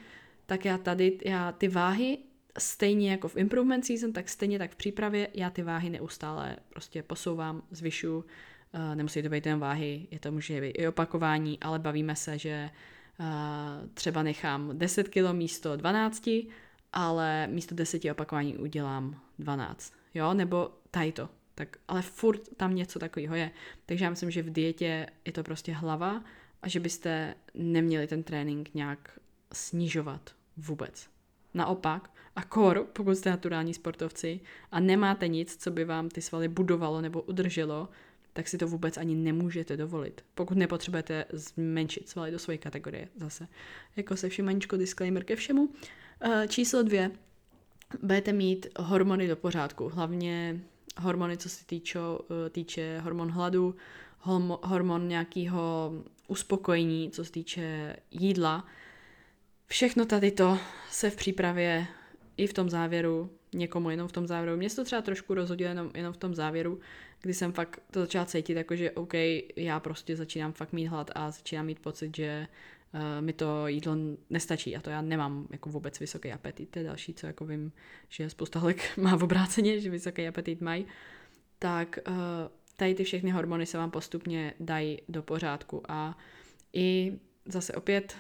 [0.47, 2.19] Tak já tady, já ty váhy
[2.59, 7.03] stejně jako v improvement season, tak stejně tak v přípravě, já ty váhy neustále prostě
[7.03, 11.79] posouvám, zvyšu, uh, nemusí to být jen váhy, je to může být i opakování, ale
[11.79, 12.71] bavíme se, že
[13.95, 16.29] třeba nechám 10 kg místo 12,
[16.93, 22.99] ale místo 10 opakování udělám 12, jo, nebo tady to, tak, ale furt tam něco
[22.99, 23.51] takového je.
[23.87, 26.25] Takže já myslím, že v dietě je to prostě hlava
[26.63, 29.19] a že byste neměli ten trénink nějak
[29.53, 31.09] snižovat vůbec.
[31.55, 36.49] Naopak, a kor, pokud jste naturální sportovci a nemáte nic, co by vám ty svaly
[36.49, 37.89] budovalo nebo udrželo,
[38.37, 40.25] tak si to vůbec ani nemůžete dovolit.
[40.35, 43.49] Pokud nepotřebujete zmenšit svaly do své kategorie zase.
[43.97, 45.63] Jako se všem maničko disclaimer ke všemu.
[45.63, 47.11] Uh, číslo dvě.
[48.03, 49.89] Budete mít hormony do pořádku.
[49.89, 50.61] Hlavně
[50.99, 53.75] hormony, co se týče, eh, týče hormon hladu,
[54.63, 55.93] hormon nějakého
[56.29, 58.67] uspokojení, co se týče jídla.
[59.67, 60.59] Všechno tady to
[60.91, 61.87] se v přípravě
[62.37, 64.57] i v tom závěru, někomu jenom v tom závěru.
[64.57, 66.81] Mě se to třeba trošku rozhodilo jenom, jenom v tom závěru,
[67.23, 69.15] kdy jsem fakt to začala cítit, jako že OK,
[69.57, 72.49] já prostě začínám fakt mít hlad a začínám mít pocit, že
[72.95, 73.97] uh, mi to jídlo
[74.31, 76.71] nestačí a to já nemám jako vůbec vysoký apetit.
[76.71, 77.73] To je další, co jako vím,
[78.09, 80.87] že spousta holek má v obráceně, že vysoký apetit mají.
[81.59, 82.15] Tak uh,
[82.77, 86.19] tady ty všechny hormony se vám postupně dají do pořádku a
[86.73, 88.17] i zase opět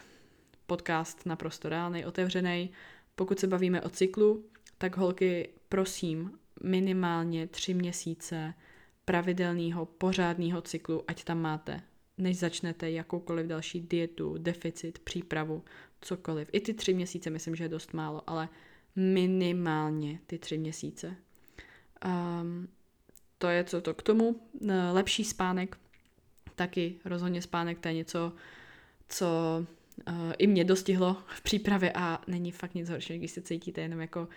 [0.66, 2.70] podcast naprosto reálný, otevřený.
[3.16, 4.44] Pokud se bavíme o cyklu,
[4.78, 8.54] tak holky, prosím, minimálně tři měsíce
[9.04, 11.80] pravidelného, pořádného cyklu, ať tam máte,
[12.18, 15.64] než začnete jakoukoliv další dietu, deficit, přípravu,
[16.00, 16.48] cokoliv.
[16.52, 18.48] I ty tři měsíce myslím, že je dost málo, ale
[18.96, 21.16] minimálně ty tři měsíce.
[22.04, 22.68] Um,
[23.38, 24.40] to je co to k tomu.
[24.92, 25.78] Lepší spánek,
[26.54, 28.32] taky rozhodně spánek, to je něco,
[29.08, 29.26] co
[30.08, 34.00] uh, i mě dostihlo v přípravě a není fakt nic horšího, když se cítíte jenom
[34.00, 34.28] jako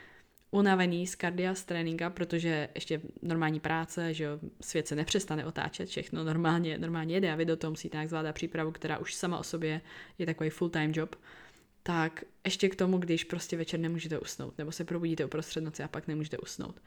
[0.51, 5.89] unavený z kardia, z tréninka, protože ještě normální práce, že jo, svět se nepřestane otáčet,
[5.89, 9.39] všechno normálně, normálně jede a vy do toho musíte nějak zvládat přípravu, která už sama
[9.39, 9.81] o sobě
[10.17, 11.15] je takový full-time job,
[11.83, 15.87] tak ještě k tomu, když prostě večer nemůžete usnout, nebo se probudíte uprostřed noci a
[15.87, 16.81] pak nemůžete usnout.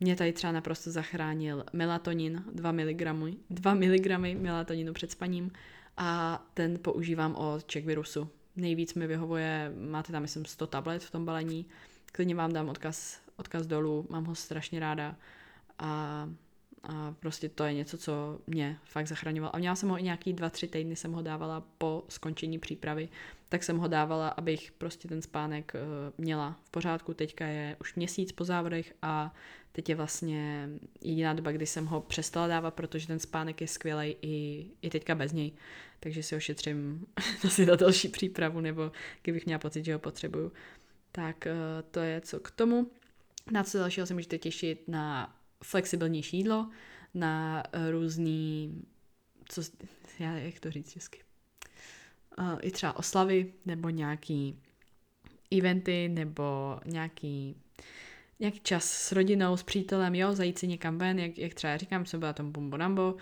[0.00, 3.02] Mě tady třeba naprosto zachránil melatonin, 2 mg,
[3.50, 4.06] 2 mg
[4.40, 5.50] melatoninu před spaním
[5.96, 8.28] a ten používám od Czech virusu.
[8.56, 11.66] Nejvíc mi vyhovuje, máte tam myslím 100 tablet v tom balení,
[12.12, 15.16] klidně vám dám odkaz, odkaz dolů, mám ho strašně ráda
[15.78, 16.28] a,
[16.88, 19.56] a prostě to je něco, co mě fakt zachraňovalo.
[19.56, 23.08] A měla jsem ho i nějaký dva, tři týdny jsem ho dávala po skončení přípravy,
[23.48, 25.80] tak jsem ho dávala, abych prostě ten spánek uh,
[26.18, 27.14] měla v pořádku.
[27.14, 29.34] Teďka je už měsíc po závodech a
[29.72, 30.68] teď je vlastně
[31.00, 35.14] jediná doba, kdy jsem ho přestala dávat, protože ten spánek je skvělý i, i teďka
[35.14, 35.52] bez něj.
[36.00, 37.06] Takže si ho šetřím
[37.46, 38.92] asi na další přípravu, nebo
[39.22, 40.52] kdybych měla pocit, že ho potřebuju.
[41.12, 42.90] Tak uh, to je co k tomu.
[43.50, 46.70] Na co dalšího se můžete těšit na flexibilnější jídlo,
[47.14, 48.82] na uh, různý,
[49.48, 49.62] co,
[50.18, 51.20] já, jak to říct česky,
[52.38, 54.60] uh, i třeba oslavy, nebo nějaký
[55.58, 57.56] eventy, nebo nějaký
[58.40, 62.06] nějaký čas s rodinou, s přítelem, jo, zajít si někam ven, jak, jak třeba říkám,
[62.06, 63.16] jsem byla tam Bumbo Nambo.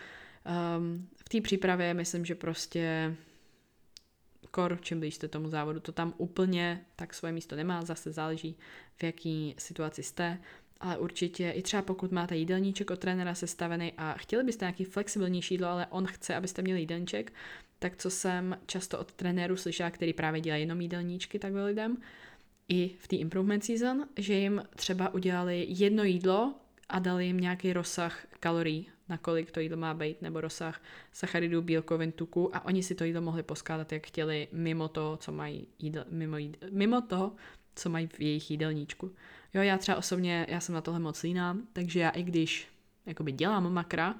[0.79, 3.17] Um, v té přípravě myslím, že prostě
[4.51, 8.57] kor, čím blíž jste tomu závodu, to tam úplně tak svoje místo nemá, zase záleží,
[8.97, 10.39] v jaký situaci jste,
[10.83, 15.55] ale určitě i třeba pokud máte jídelníček od trenéra sestavený a chtěli byste nějaký flexibilnější
[15.55, 17.33] jídlo, ale on chce, abyste měli jídelníček,
[17.79, 21.97] tak co jsem často od trenérů slyšela, který právě dělají jenom jídelníčky takhle lidem,
[22.68, 26.55] i v té improvement season, že jim třeba udělali jedno jídlo
[26.88, 31.62] a dali jim nějaký rozsah kalorií, na kolik to jídlo má být, nebo rozsah sacharidů,
[31.62, 35.66] bílkovin, tuku a oni si to jídlo mohli poskládat, jak chtěli, mimo to, co mají
[35.79, 37.33] jídl, mimo, jídl, mimo to,
[37.75, 39.12] co mají v jejich jídelníčku.
[39.55, 42.69] Jo, já třeba osobně, já jsem na tohle moc líná, takže já i když
[43.07, 44.15] jakoby dělám makra,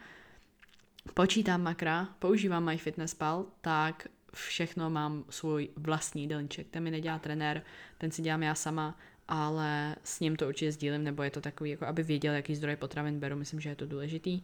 [1.15, 6.67] počítám makra, používám MyFitnessPal, tak všechno mám svůj vlastní jídelníček.
[6.71, 7.63] Ten mi nedělá trenér,
[7.99, 11.71] ten si dělám já sama, ale s ním to určitě sdílím, nebo je to takový,
[11.71, 14.43] jako aby věděl, jaký zdroj potravin beru, myslím, že je to důležitý.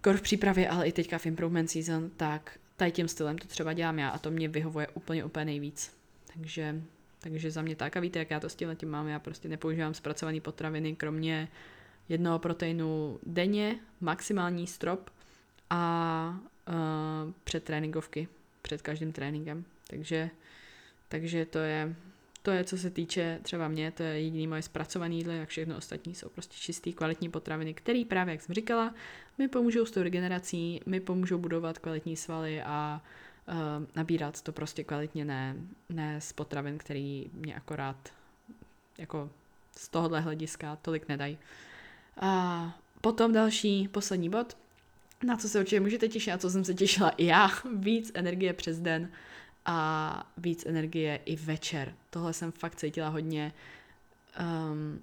[0.00, 3.72] Kor v přípravě, ale i teďka v improvement season, tak tady tím stylem to třeba
[3.72, 5.96] dělám já a to mě vyhovuje úplně, úplně nejvíc.
[6.34, 6.82] Takže,
[7.20, 9.48] takže za mě tak a víte, jak já to s tím tím mám, já prostě
[9.48, 11.48] nepoužívám zpracované potraviny, kromě
[12.08, 15.10] jednoho proteinu denně, maximální strop
[15.70, 18.28] a uh, před tréninkovky,
[18.62, 19.64] před každým tréninkem.
[19.86, 20.30] Takže,
[21.08, 21.94] takže to je,
[22.42, 25.76] to je, co se týče třeba mě, to je jediný moje zpracované jídlo, jak všechno
[25.76, 28.94] ostatní jsou prostě čistý, kvalitní potraviny, které právě, jak jsem říkala,
[29.38, 33.27] mi pomůžou s tou regenerací, mi pomůžou budovat kvalitní svaly a uh,
[33.96, 35.56] nabírat to prostě kvalitně, ne,
[35.88, 38.08] ne z potravin, který mě akorát
[38.98, 39.30] jako
[39.76, 41.38] z tohohle hlediska tolik nedají.
[42.20, 44.56] A potom další, poslední bod,
[45.22, 48.52] na co se určitě můžete těšit, na co jsem se těšila i já, víc energie
[48.52, 49.10] přes den
[49.66, 51.94] a víc energie i večer.
[52.10, 53.52] Tohle jsem fakt cítila hodně.
[54.40, 55.00] Um,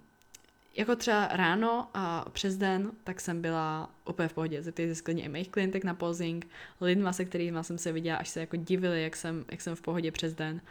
[0.76, 4.62] jako třeba ráno a přes den, tak jsem byla úplně v pohodě.
[4.62, 6.48] Zeptejte se klidně i mých klientek na posing,
[6.82, 9.82] lidma, se kterými jsem se viděla, až se jako divili, jak jsem, jak jsem v
[9.82, 10.62] pohodě přes den.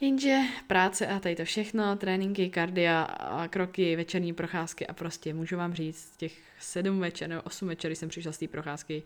[0.00, 5.56] Jenže práce a tady to všechno, tréninky, kardia a kroky, večerní procházky a prostě můžu
[5.56, 9.02] vám říct, těch sedm večer nebo osm večer, jsem přišla z té procházky,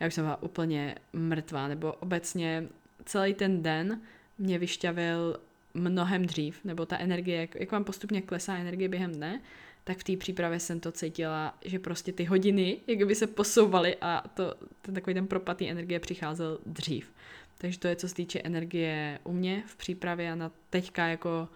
[0.00, 2.68] já už jsem byla úplně mrtvá, nebo obecně
[3.04, 4.00] celý ten den
[4.38, 5.40] mě vyšťavil
[5.76, 9.40] mnohem dřív, nebo ta energie, jak, jak vám postupně klesá energie během dne,
[9.84, 13.96] tak v té přípravě jsem to cítila, že prostě ty hodiny, jak by se posouvaly
[14.00, 17.12] a to, ten takový ten propad energie přicházel dřív.
[17.58, 21.48] Takže to je, co se týče energie u mě v přípravě a na teďka jako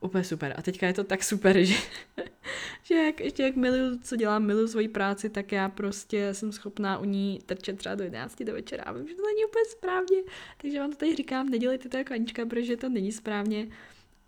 [0.00, 0.54] úplně super.
[0.58, 1.74] A teďka je to tak super, že,
[2.82, 6.98] že jak, ještě jak miluju, co dělám, miluju svoji práci, tak já prostě jsem schopná
[6.98, 10.16] u ní trčet třeba do 11 do večera a vím, že to není úplně správně.
[10.56, 13.68] Takže vám to tady říkám, nedělejte to jako Anička, protože to není správně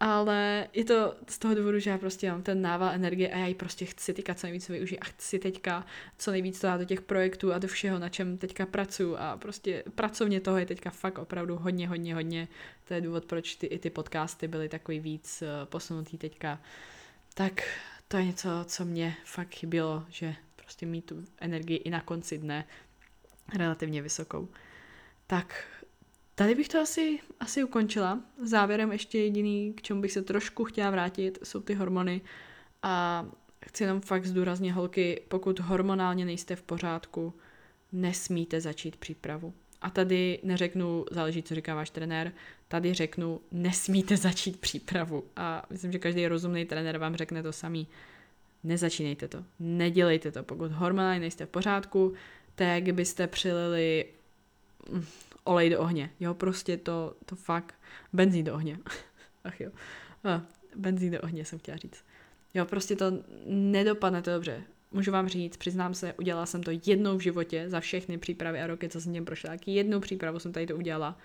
[0.04, 3.46] ale je to z toho důvodu, že já prostě mám ten nával energie a já
[3.46, 5.86] ji prostě chci teďka co nejvíc využít a chci teďka
[6.18, 9.84] co nejvíc dát do těch projektů a do všeho, na čem teďka pracuji a prostě
[9.94, 12.48] pracovně toho je teďka fakt opravdu hodně, hodně, hodně.
[12.88, 16.60] To je důvod, proč ty, i ty podcasty byly takový víc uh, posunutý teďka.
[17.34, 17.62] Tak
[18.08, 22.38] to je něco, co mě fakt chybělo, že prostě mít tu energii i na konci
[22.38, 22.64] dne
[23.58, 24.48] relativně vysokou.
[25.26, 25.64] Tak
[26.34, 28.20] Tady bych to asi, asi ukončila.
[28.42, 32.20] Závěrem ještě jediný, k čemu bych se trošku chtěla vrátit, jsou ty hormony.
[32.82, 33.26] A
[33.66, 37.34] chci jenom fakt zdůraznit, holky, pokud hormonálně nejste v pořádku,
[37.92, 39.54] nesmíte začít přípravu.
[39.82, 42.32] A tady neřeknu, záleží, co říká váš trenér,
[42.68, 45.24] tady řeknu, nesmíte začít přípravu.
[45.36, 47.88] A myslím, že každý rozumný trenér vám řekne to samý.
[48.64, 50.42] Nezačínejte to, nedělejte to.
[50.42, 52.14] Pokud hormonálně nejste v pořádku,
[52.54, 54.04] tak byste přilili
[55.44, 56.10] olej do ohně.
[56.20, 57.74] Jo, prostě to, to fakt,
[58.12, 58.78] benzín do ohně.
[59.44, 59.70] Ach jo,
[60.24, 60.42] a,
[60.76, 62.04] benzín do ohně jsem chtěla říct.
[62.54, 63.12] Jo, prostě to
[63.46, 64.62] nedopadne to dobře.
[64.92, 68.66] Můžu vám říct, přiznám se, udělala jsem to jednou v životě za všechny přípravy a
[68.66, 69.50] roky, co jsem těm prošla.
[69.50, 71.18] Tak jednou přípravu jsem tady to udělala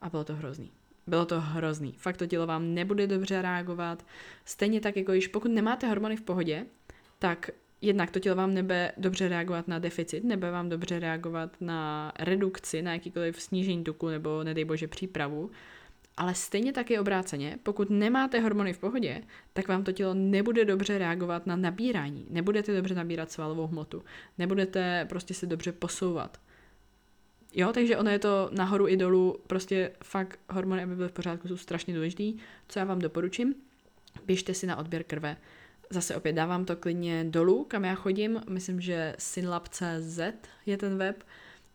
[0.00, 0.70] a bylo to hrozný.
[1.06, 1.94] Bylo to hrozný.
[1.98, 4.06] Fakt to tělo vám nebude dobře reagovat.
[4.44, 6.66] Stejně tak, jako již pokud nemáte hormony v pohodě,
[7.18, 12.12] tak jednak to tělo vám nebe dobře reagovat na deficit, nebe vám dobře reagovat na
[12.18, 15.50] redukci, na jakýkoliv snížení tuku nebo nedej bože přípravu,
[16.16, 20.98] ale stejně taky obráceně, pokud nemáte hormony v pohodě, tak vám to tělo nebude dobře
[20.98, 22.26] reagovat na nabírání.
[22.30, 24.02] Nebudete dobře nabírat svalovou hmotu.
[24.38, 26.40] Nebudete prostě se dobře posouvat.
[27.54, 31.48] Jo, takže ono je to nahoru i dolů, prostě fakt hormony, aby byly v pořádku,
[31.48, 32.36] jsou strašně důležitý.
[32.68, 33.54] Co já vám doporučím?
[34.26, 35.36] Běžte si na odběr krve
[35.90, 38.40] Zase opět dávám to klidně dolů, kam já chodím.
[38.48, 40.18] Myslím, že synlab.cz
[40.66, 41.24] je ten web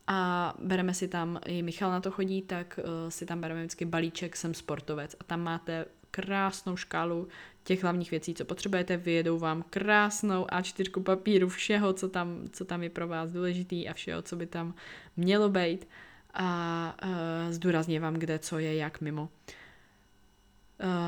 [0.08, 3.86] a bereme si tam, i Michal na to chodí, tak uh, si tam bereme vždycky
[3.86, 7.28] balíček Jsem sportovec a tam máte krásnou škálu
[7.64, 12.84] těch hlavních věcí, co potřebujete, vyjedou vám krásnou A4 papíru všeho, co tam, co tam
[12.84, 14.74] je pro vás důležitý a všeho, co by tam
[15.18, 15.88] mělo být
[16.34, 17.10] a uh,
[17.54, 19.22] zdůrazně vám, kde co je jak mimo.
[19.22, 19.61] Uh, Eh,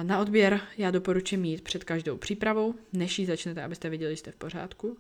[0.04, 4.32] na odběr já doporučím mít před každou přípravou, než ji začnete, abyste viděli, že jste
[4.32, 4.98] v pořádku.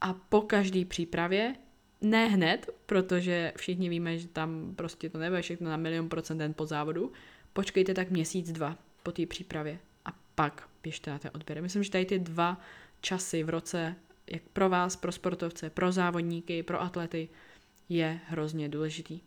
[0.00, 1.54] A po každé přípravě,
[2.00, 6.54] ne hned, protože všichni víme, že tam prostě to nebude všechno na milion procent den
[6.54, 7.12] po závodu,
[7.52, 11.62] počkejte tak měsíc, dva po té přípravě a pak běžte na ten odběr.
[11.62, 12.60] Myslím, že tady ty dva
[13.00, 13.94] časy v roce,
[14.30, 17.28] jak pro vás, pro sportovce, pro závodníky, pro atlety,
[17.88, 19.20] je hrozně důležitý.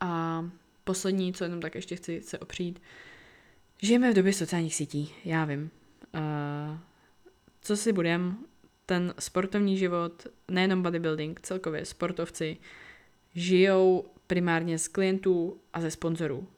[0.00, 0.44] A
[0.84, 2.82] poslední, co jenom tak ještě chci se opřít,
[3.82, 5.70] Žijeme v době sociálních sítí, já vím.
[6.14, 6.78] Uh,
[7.60, 8.36] co si budem,
[8.86, 12.56] ten sportovní život, nejenom bodybuilding, celkově sportovci,
[13.34, 16.48] žijou primárně z klientů a ze sponzorů.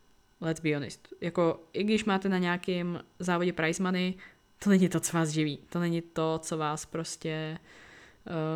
[0.41, 1.09] Let's be honest.
[1.21, 4.15] Jako, i když máte na nějakém závodě prize money,
[4.59, 5.59] to není to, co vás živí.
[5.69, 7.59] To není to, co vás prostě,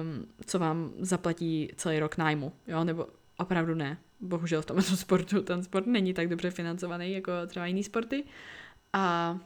[0.03, 5.43] um, co vám zaplatí celý rok nájmu, jo, nebo opravdu ne bohužel v tomto sportu
[5.43, 8.25] ten sport není tak dobře financovaný jako třeba jiný sporty.
[8.93, 9.39] A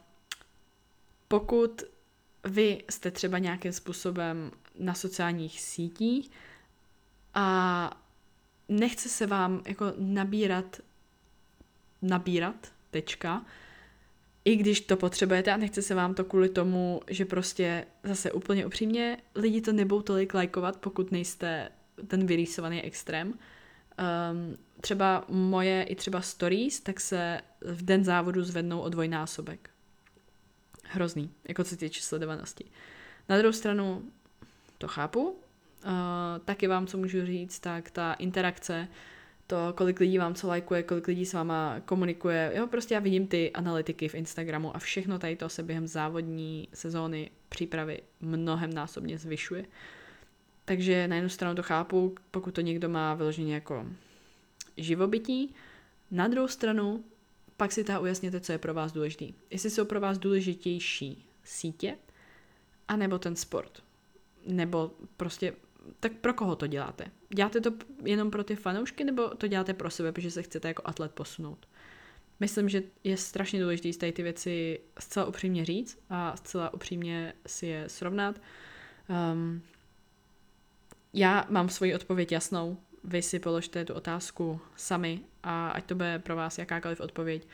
[1.28, 1.82] pokud
[2.44, 6.30] vy jste třeba nějakým způsobem na sociálních sítích
[7.34, 8.00] a
[8.68, 10.80] nechce se vám jako nabírat
[12.02, 13.44] nabírat, tečka,
[14.44, 18.66] i když to potřebujete a nechce se vám to kvůli tomu, že prostě zase úplně
[18.66, 21.68] upřímně lidi to nebudou tolik lajkovat, pokud nejste
[22.06, 23.28] ten vyrýsovaný extrém.
[23.28, 29.70] Um, třeba moje i třeba stories, tak se v den závodu zvednou o dvojnásobek.
[30.84, 32.64] Hrozný, jako co se týče sledovanosti.
[33.28, 34.10] Na druhou stranu
[34.78, 35.36] to chápu,
[36.44, 38.88] taky vám, co můžu říct, tak ta interakce,
[39.46, 42.52] to, kolik lidí vám co lajkuje, kolik lidí s váma komunikuje.
[42.54, 46.68] Jo, prostě já vidím ty analytiky v Instagramu a všechno tady to se během závodní
[46.74, 49.64] sezóny přípravy mnohem násobně zvyšuje.
[50.64, 53.86] Takže na jednu stranu to chápu, pokud to někdo má vyloženě jako
[54.76, 55.54] živobytí,
[56.10, 57.04] na druhou stranu
[57.56, 59.34] pak si ta ujasněte, co je pro vás důležitý.
[59.50, 61.96] Jestli jsou pro vás důležitější sítě,
[62.88, 63.82] anebo ten sport.
[64.46, 65.52] Nebo prostě,
[66.00, 67.10] tak pro koho to děláte?
[67.34, 67.72] Děláte to
[68.04, 71.68] jenom pro ty fanoušky, nebo to děláte pro sebe, protože se chcete jako atlet posunout?
[72.40, 77.66] Myslím, že je strašně důležité z ty věci zcela upřímně říct a zcela upřímně si
[77.66, 78.40] je srovnat.
[79.32, 79.62] Um,
[81.12, 86.18] já mám svoji odpověď jasnou, vy si položte tu otázku sami a ať to bude
[86.18, 87.48] pro vás jakákoliv odpověď,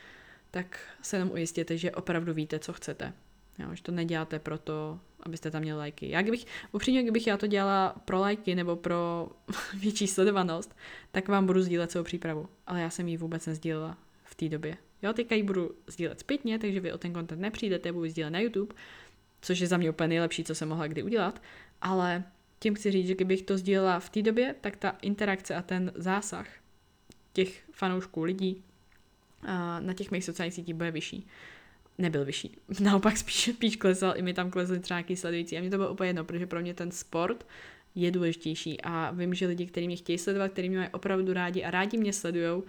[0.50, 3.12] tak se jenom ujistěte, že opravdu víte, co chcete.
[3.59, 6.11] Jo, že to neděláte proto, abyste tam měli lajky.
[6.11, 9.28] Já kdybych, upřímně, kdybych já to dělala pro lajky nebo pro
[9.80, 10.76] větší sledovanost,
[11.11, 12.48] tak vám budu sdílet celou přípravu.
[12.66, 14.76] Ale já jsem ji vůbec nezdílela v té době.
[15.03, 18.40] Jo, teďka ji budu sdílet zpětně, takže vy o ten content nepřijdete, budu sdílet na
[18.40, 18.74] YouTube,
[19.42, 21.42] což je za mě úplně nejlepší, co jsem mohla kdy udělat,
[21.80, 22.24] ale
[22.62, 25.92] tím chci říct, že kdybych to sdílela v té době, tak ta interakce a ten
[25.94, 26.46] zásah
[27.32, 28.62] těch fanoušků lidí
[29.80, 31.26] na těch mých sociálních sítích bude vyšší.
[31.98, 32.56] Nebyl vyšší.
[32.80, 35.58] Naopak spíš, spíš klesal, i mi tam klesly třeba nějaký sledující.
[35.58, 37.46] A mě to bylo úplně jedno, protože pro mě ten sport
[37.94, 38.80] je důležitější.
[38.80, 41.98] A vím, že lidi, kteří mě chtějí sledovat, kteří mě mají opravdu rádi a rádi
[41.98, 42.62] mě sledují,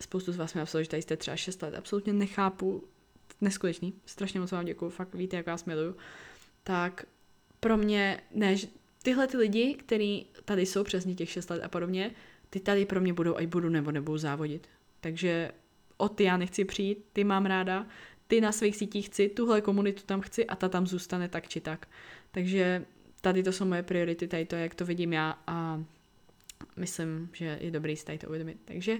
[0.00, 2.84] spoustu z vás mi napsalo, že tady jste třeba 6 let, absolutně nechápu,
[3.40, 5.96] neskutečný, strašně moc vám děkuju, fakt víte, jak vás miluju,
[6.64, 7.06] tak
[7.60, 8.56] pro mě, ne,
[9.02, 12.10] tyhle ty lidi, kteří tady jsou přesně těch 6 let a podobně,
[12.50, 14.68] ty tady pro mě budou, ať budu nebo nebudou závodit.
[15.00, 15.50] Takže
[15.96, 17.86] o ty já nechci přijít, ty mám ráda,
[18.26, 21.60] ty na svých sítích chci, tuhle komunitu tam chci a ta tam zůstane tak či
[21.60, 21.88] tak.
[22.30, 22.84] Takže
[23.20, 25.84] tady to jsou moje priority, tady to, jak to vidím já a
[26.76, 28.58] myslím, že je dobrý si tady to uvědomit.
[28.64, 28.98] Takže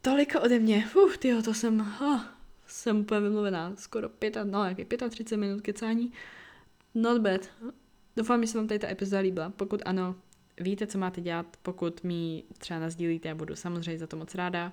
[0.00, 0.88] toliko ode mě.
[1.04, 2.20] Uf, tyjo, to jsem, oh,
[2.66, 3.76] jsem úplně vymluvená.
[3.76, 6.12] Skoro pět, no, jaký 35 minut kecání.
[6.94, 7.40] Not bad.
[8.16, 9.50] Doufám, že se vám tady ta epizoda líbila.
[9.50, 10.14] Pokud ano,
[10.60, 11.56] víte, co máte dělat.
[11.62, 14.72] Pokud mi třeba nazdílíte, já budu samozřejmě za to moc ráda.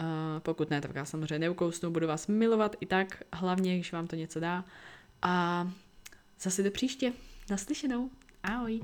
[0.00, 4.06] Uh, pokud ne, tak já samozřejmě neukousnu, budu vás milovat i tak, hlavně, když vám
[4.06, 4.64] to něco dá.
[5.22, 5.68] A
[6.40, 7.12] zase do příště.
[7.50, 8.10] Naslyšenou.
[8.42, 8.80] Ahoj.